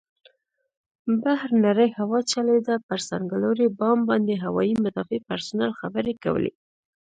بهر 1.21 1.49
نرۍ 1.63 1.89
هوا 1.99 2.19
چلېده، 2.31 2.75
پر 2.87 2.99
څنګلوري 3.09 3.67
بام 3.79 3.99
باندې 4.09 4.33
هوايي 4.43 4.73
مدافع 4.83 5.19
پرسونل 5.29 5.71
خبرې 5.79 6.13
کولې. 6.23 6.51